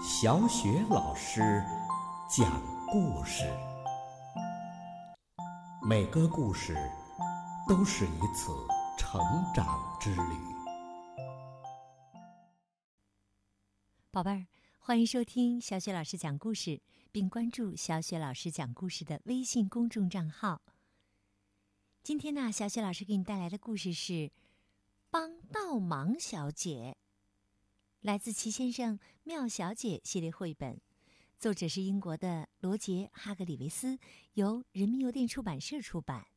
[0.00, 1.40] 小雪老师
[2.30, 3.44] 讲故事，
[5.82, 6.76] 每个故事
[7.68, 8.52] 都是一次
[8.96, 9.20] 成
[9.54, 10.22] 长之旅。
[14.10, 14.46] 宝贝儿，
[14.78, 16.80] 欢迎收听小雪老师讲故事，
[17.10, 20.62] 并关注小雪老师讲故事的微信公众账号。
[22.02, 24.12] 今天呢，小雪老师给你带来的故事是
[25.10, 26.96] 《帮倒忙小姐》。
[28.02, 30.80] 来自《齐先生妙小姐》系列绘本，
[31.36, 33.98] 作者是英国的罗杰·哈格里维斯，
[34.34, 36.28] 由人民邮电出版社出版。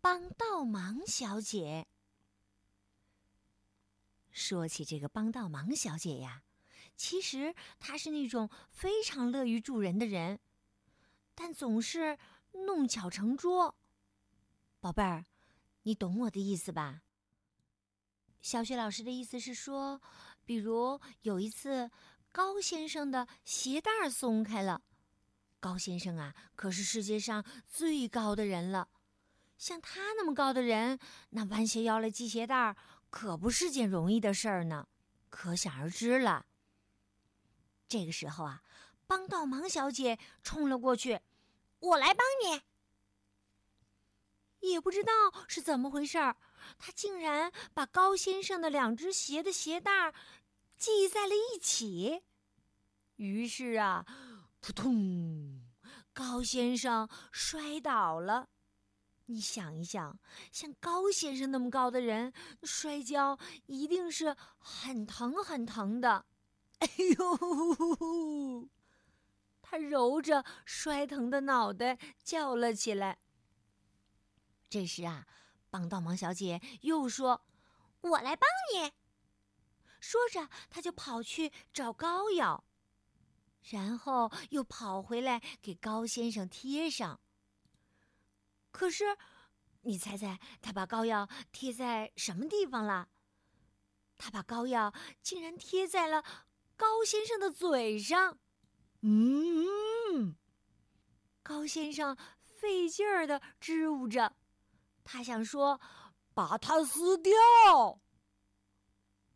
[0.00, 1.86] 帮倒忙小姐。
[4.32, 6.42] 说起这个帮倒忙小姐呀，
[6.96, 10.40] 其实她是那种非常乐于助人的人，
[11.36, 12.18] 但总是
[12.66, 13.76] 弄巧成拙。
[14.80, 15.26] 宝贝儿，
[15.84, 17.02] 你懂我的意思吧？
[18.42, 20.00] 小雪老师的意思是说，
[20.44, 21.90] 比如有一次，
[22.32, 24.82] 高先生的鞋带松开了。
[25.60, 28.88] 高先生啊，可是世界上最高的人了。
[29.58, 30.98] 像他那么高的人，
[31.30, 32.74] 那弯下腰来系鞋带，
[33.10, 34.88] 可不是件容易的事儿呢。
[35.28, 36.46] 可想而知了。
[37.86, 38.62] 这个时候啊，
[39.06, 41.20] 帮倒忙小姐冲了过去
[41.80, 42.62] ：“我来帮你。”
[44.66, 45.12] 也不知道
[45.46, 46.36] 是怎么回事儿，
[46.78, 50.12] 他竟然把高先生的两只鞋的鞋带
[50.76, 52.22] 系在了一起。
[53.16, 54.06] 于是啊，
[54.60, 55.62] 扑通，
[56.12, 58.48] 高先生摔倒了。
[59.26, 60.18] 你想一想，
[60.50, 62.32] 像高先生那么高的人
[62.64, 66.24] 摔跤，一定是很疼很疼的。
[66.78, 68.68] 哎呦！
[69.62, 73.18] 他揉着摔疼的脑袋叫了起来。
[74.68, 75.26] 这时啊，
[75.70, 77.42] 帮倒忙小姐又说
[78.02, 78.92] ：“我来帮你。”
[80.00, 82.64] 说着，她就跑去找膏药，
[83.70, 87.20] 然后又跑回来给高先生贴上。
[88.70, 89.16] 可是，
[89.82, 93.08] 你猜猜，她把膏药贴在什么地方了？
[94.16, 94.92] 她把膏药
[95.22, 96.24] 竟然贴在了
[96.76, 98.38] 高先生的嘴上。
[99.02, 100.36] 嗯，
[101.42, 104.36] 高先生费劲儿的支吾着。
[105.12, 105.80] 他想说
[106.32, 107.32] ：“把它撕掉。”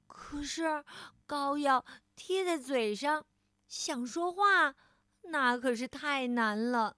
[0.06, 0.84] 可是
[1.26, 3.26] 膏药贴在嘴上，
[3.66, 4.76] 想说话
[5.22, 6.96] 那可是太难了。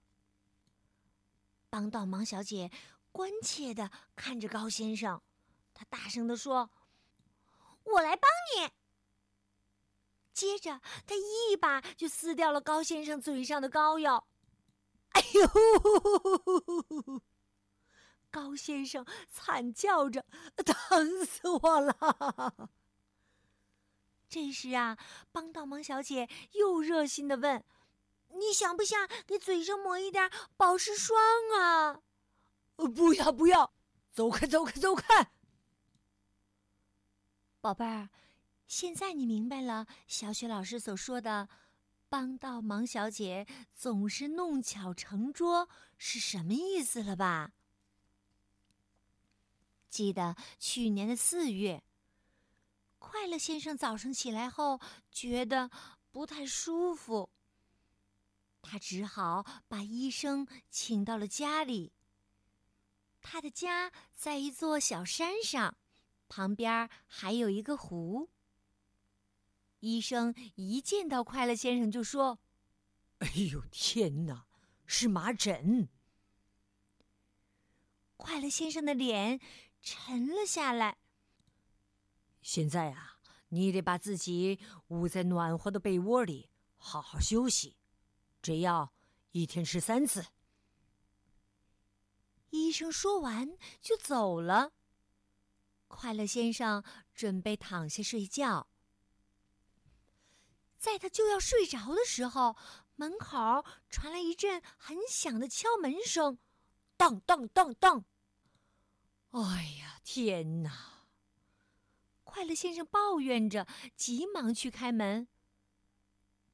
[1.71, 2.69] 帮倒忙小姐
[3.11, 5.23] 关切的看着高先生，
[5.73, 6.69] 她大声的说
[7.83, 8.69] ：“我来帮你。”
[10.31, 14.27] 接着，她一把就撕掉了高先生嘴上的膏药。
[15.13, 17.21] 哎呦！
[18.37, 20.23] 高先生惨叫着
[20.63, 22.69] ：“疼死我了！”
[24.29, 24.95] 这时啊，
[25.31, 27.63] 帮倒忙小姐又热心的问
[28.37, 31.17] ：“你想不想给嘴上抹一点保湿霜
[31.59, 32.03] 啊
[32.95, 33.73] ？”“不要不要，
[34.11, 35.31] 走开走开走开！”
[37.59, 38.09] 宝贝儿，
[38.67, 41.49] 现在你明白了小雪老师所说的
[42.07, 47.53] “帮倒忙小姐总是弄巧成拙”是什么意思了吧？
[49.89, 51.83] 记得去年的四月，
[52.99, 54.79] 快乐先生早上起来后
[55.11, 55.69] 觉得
[56.11, 57.29] 不太舒服，
[58.61, 61.93] 他只好把医生请到了家里。
[63.21, 65.77] 他的家在一座小山上，
[66.29, 68.29] 旁边还有一个湖。
[69.79, 72.39] 医生一见到快乐先生就说
[73.19, 74.47] ：“哎呦天哪，
[74.85, 75.87] 是麻疹！”
[78.17, 79.39] 快乐先生的脸。
[79.89, 80.97] 沉了下来。
[82.41, 87.77] 现在啊，你得把自己捂在暖和的被窝里，好好休息。
[88.41, 88.91] 只要
[89.31, 90.25] 一天吃三次。
[92.49, 94.73] 医生说完就走了。
[95.87, 96.83] 快乐先生
[97.13, 98.67] 准备躺下睡觉。
[100.77, 102.57] 在他就要睡着的时候，
[102.95, 106.39] 门口传来一阵很响的敲门声，
[106.97, 108.03] 当当当当。
[109.31, 111.05] 哎呀，天哪！
[112.23, 115.27] 快乐先生抱怨着，急忙去开门。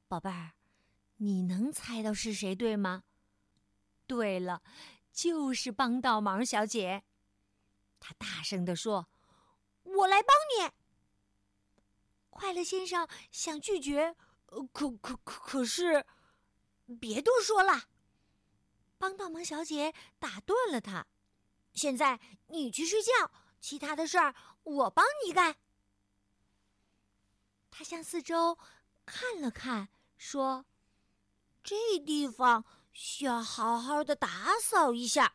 [0.08, 0.52] 宝贝儿，
[1.16, 3.04] 你能猜到是谁对吗？
[4.06, 4.62] 对了，
[5.12, 7.04] 就是帮倒忙小姐。
[8.00, 9.08] 他大声的说
[9.84, 10.70] ：“我来帮你。”
[12.28, 14.14] 快乐先生想拒绝，
[14.72, 16.04] 可可可可是，
[17.00, 17.84] 别多说了。
[18.98, 21.06] 帮倒忙小姐打断了他。
[21.74, 23.30] 现在你去睡觉，
[23.60, 25.56] 其他的事儿我帮你干。”
[27.70, 28.56] 他向四周
[29.04, 30.64] 看了看，说
[31.64, 35.34] ：“这地方需要好好的打扫一下。”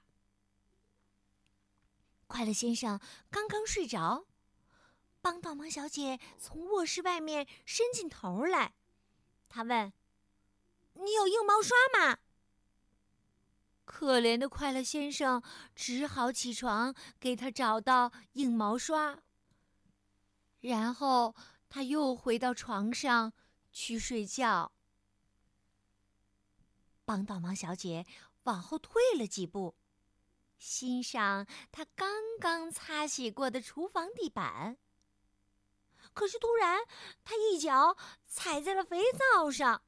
[2.27, 4.25] 快乐先生刚刚睡着，
[5.19, 8.73] 帮倒忙小姐从卧室外面伸进头来，
[9.49, 9.91] 她问
[10.93, 12.19] ：“你有硬毛刷吗？”
[13.91, 15.41] 可怜的快乐先生
[15.75, 19.17] 只好起床给他找到硬毛刷，
[20.61, 21.35] 然后。
[21.71, 23.31] 他又回到床上
[23.71, 24.71] 去睡觉。
[27.05, 28.07] 帮倒忙小姐
[28.45, 29.75] 往后退了几步，
[30.57, 34.79] 欣赏她刚刚擦洗过的厨房地板。
[36.15, 36.79] 可是突然，
[37.23, 37.95] 她一脚
[38.25, 39.83] 踩在了肥皂上，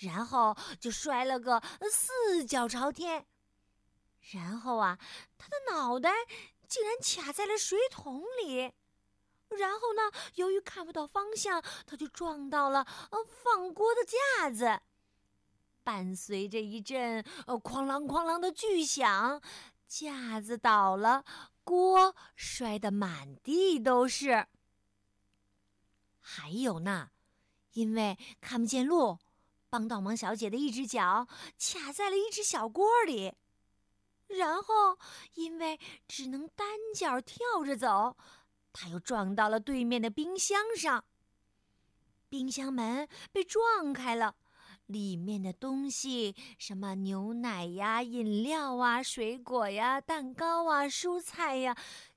[0.00, 3.26] 然后就摔了个四脚朝天。
[4.32, 4.98] 然后啊，
[5.36, 6.10] 他的脑袋
[6.68, 8.72] 竟然卡在了水桶里。
[9.50, 10.00] 然后呢？
[10.36, 14.80] 由于看不到方向，他就撞到了呃放锅的架子，
[15.84, 19.42] 伴随着一阵呃哐啷哐啷的巨响，
[19.86, 21.26] 架子倒了，
[21.64, 24.46] 锅摔得满地都是。
[26.18, 27.10] 还有呢，
[27.72, 29.18] 因为看不见路，
[29.72, 31.26] 帮倒忙小姐的一只脚
[31.58, 33.32] 卡在了一只小锅里，
[34.26, 34.98] 然后
[35.32, 38.14] 因为只能单脚跳着走。
[38.70, 41.02] 他又撞到了对面的冰箱上，
[42.28, 44.34] 冰箱门被撞开了，
[44.84, 51.74] 里面的东西，什么牛奶呀、饮料啊、水果呀、蛋糕啊、蔬菜呀，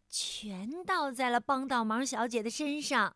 [0.09, 3.15] 全倒在了帮倒忙小姐的身上。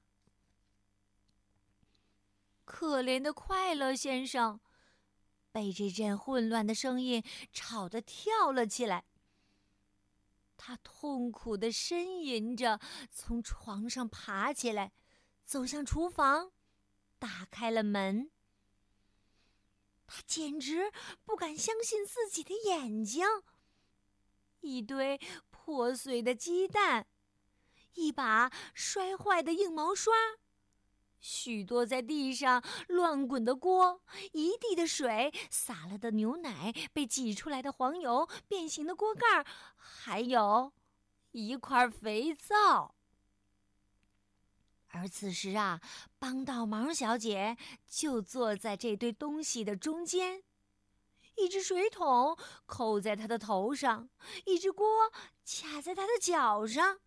[2.69, 4.59] 可怜的快乐先生，
[5.51, 9.05] 被这阵混乱的声音吵得跳了起来。
[10.55, 12.79] 他痛苦的呻吟着，
[13.11, 14.91] 从床上爬起来，
[15.43, 16.51] 走向厨房，
[17.17, 18.29] 打开了门。
[20.05, 20.91] 他简直
[21.25, 23.25] 不敢相信自己的眼睛：
[24.59, 25.19] 一堆
[25.49, 27.07] 破碎的鸡蛋，
[27.95, 30.13] 一把摔坏的硬毛刷。
[31.19, 34.01] 许多在地上乱滚的锅，
[34.31, 39.45] 一地的水，洒了的牛奶，被挤出来的黄油，变形的锅盖，
[39.75, 40.71] 还有
[41.31, 42.95] 一块肥皂。
[44.91, 45.79] 而此时啊，
[46.17, 47.57] 帮倒忙小姐
[47.87, 50.43] 就坐在这堆东西的中间，
[51.35, 52.35] 一只水桶
[52.65, 54.09] 扣在她的头上，
[54.45, 55.11] 一只锅
[55.45, 56.99] 卡在她的脚上。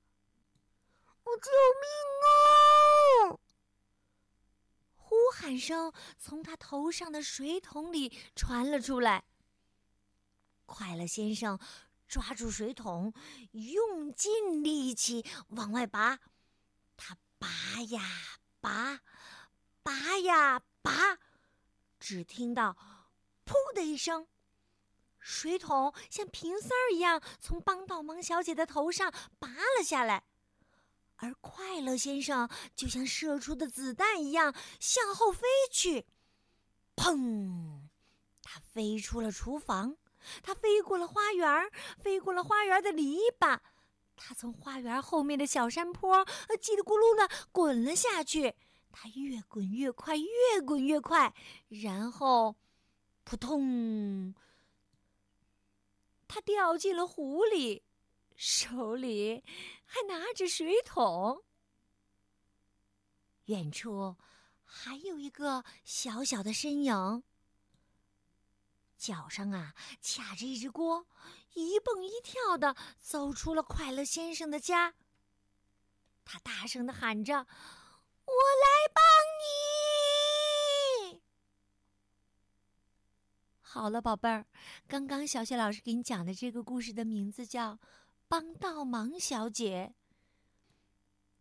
[1.24, 1.50] 我救
[1.80, 3.38] 命啊！
[5.12, 9.24] 呼喊声从他头上的水桶里传了出来。
[10.64, 11.58] 快乐先生
[12.08, 13.12] 抓住水桶，
[13.50, 16.18] 用尽力气往外拔。
[16.96, 17.46] 他拔
[17.90, 18.00] 呀
[18.62, 19.02] 拔，
[19.82, 21.18] 拔呀拔，
[22.00, 22.74] 只听到
[23.44, 24.26] “噗”的一声，
[25.18, 30.24] 水桶像瓶塞儿一样从帮倒忙小姐的头上拔了下来。
[31.22, 36.04] 而快乐先生就像射出的子弹一样向后飞去，
[36.96, 37.82] 砰！
[38.42, 39.96] 他飞出了厨房，
[40.42, 41.70] 他飞过了花园，
[42.00, 43.60] 飞过了花园的篱笆，
[44.16, 46.26] 他从花园后面的小山坡
[46.60, 48.56] 叽里咕噜的滚了下去。
[48.90, 51.32] 他越滚越快，越滚越快，
[51.68, 52.56] 然后
[53.22, 54.34] 扑通，
[56.26, 57.84] 他掉进了湖里。
[58.44, 59.44] 手里
[59.84, 61.44] 还拿着水桶，
[63.44, 64.16] 远处
[64.64, 67.22] 还有一个小小的身影，
[68.98, 71.06] 脚上啊卡着一只锅，
[71.54, 74.94] 一蹦一跳的走出了快乐先生的家。
[76.24, 77.34] 他大声的喊着
[78.26, 79.04] ：“我来帮
[81.14, 81.22] 你！”
[83.62, 84.46] 好了，宝贝儿，
[84.88, 87.78] 刚刚小雪老师给你讲的这个故事的名字叫。
[88.32, 89.92] 帮倒忙小姐，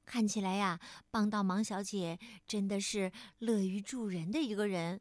[0.06, 0.78] 看起来呀，
[1.10, 5.00] 帮倒忙小姐真的是乐于助人的一个人。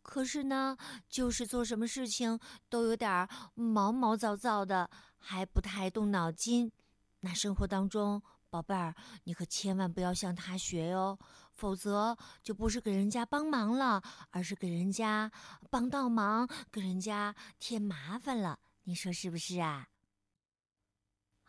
[0.00, 0.76] 可是呢，
[1.08, 6.70] 就是做什么事情都有点毛毛躁躁的，还不太动脑筋。
[7.18, 8.94] 那生活当中，宝贝儿，
[9.24, 11.18] 你可千万不要向他学哟，
[11.52, 15.32] 否则就不是给人家帮忙了，而是给人家
[15.68, 18.60] 帮倒忙，给人家添麻烦了。
[18.84, 19.88] 你说是不是啊？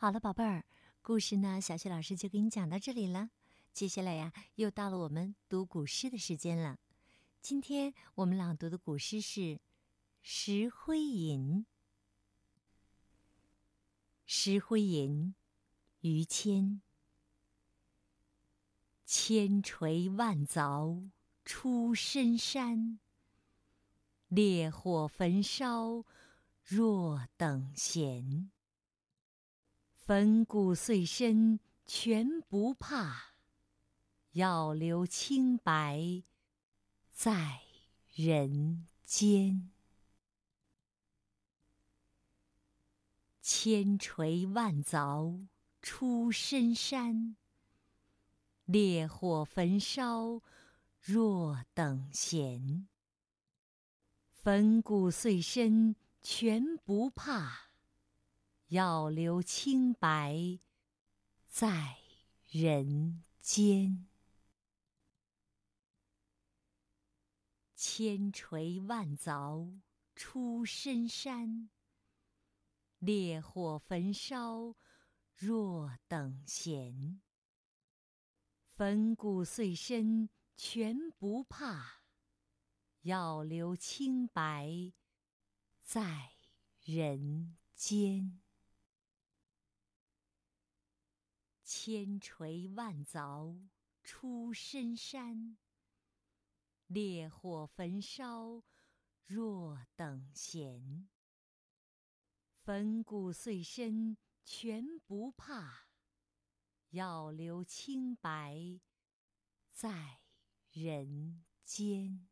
[0.01, 0.63] 好了，宝贝儿，
[1.01, 3.31] 故事呢，小雪老师就给你讲到这里了。
[3.73, 6.79] 接下来呀，又到了我们读古诗的时间了。
[7.41, 9.41] 今天我们朗读的古诗是
[10.21, 11.57] 《石灰吟》。
[14.25, 15.35] 《石灰吟》，
[16.07, 16.79] 于谦。
[19.05, 21.09] 千锤万凿
[21.43, 22.99] 出深山，
[24.29, 26.05] 烈火焚烧
[26.63, 28.49] 若等闲。
[30.09, 33.35] 粉骨碎身全不怕，
[34.31, 36.23] 要留清白
[37.11, 37.61] 在
[38.15, 39.69] 人间。
[43.39, 45.45] 千锤万凿
[45.79, 47.35] 出深山，
[48.65, 50.41] 烈火焚烧
[50.99, 52.87] 若等闲。
[54.33, 57.68] 粉骨碎身全不怕，
[58.69, 60.59] 要留清白
[61.47, 61.97] 在
[62.47, 64.07] 人间。
[67.75, 69.79] 千锤万凿
[70.15, 71.69] 出深山。
[72.99, 74.75] 烈火焚烧
[75.33, 77.21] 若等闲，
[78.75, 82.03] 粉骨碎身全不怕，
[83.01, 84.91] 要留清白
[85.81, 86.33] 在
[86.83, 88.41] 人间。
[91.71, 93.69] 千锤万凿
[94.03, 95.55] 出深山，
[96.87, 98.63] 烈火焚烧
[99.27, 101.07] 若等闲。
[102.63, 105.85] 粉骨碎身全不怕，
[106.89, 108.79] 要留清白
[109.71, 110.21] 在
[110.71, 112.27] 人间。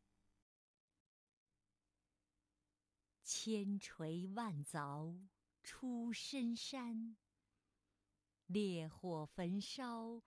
[3.22, 5.28] 千锤万凿
[5.62, 7.16] 出深山，
[8.48, 10.22] 烈火焚烧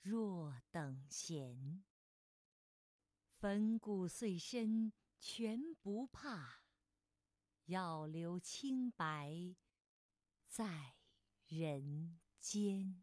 [0.00, 1.82] 若等闲。
[3.38, 6.64] 粉骨碎身全不怕。
[7.66, 9.56] 要留清白
[10.46, 10.96] 在
[11.46, 13.02] 人间。